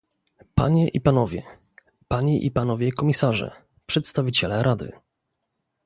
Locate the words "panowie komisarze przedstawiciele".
2.51-4.63